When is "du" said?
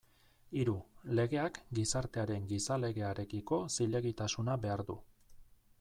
4.89-4.99